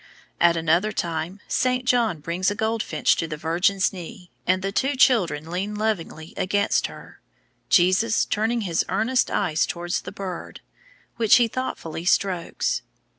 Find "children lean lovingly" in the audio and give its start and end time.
4.95-6.33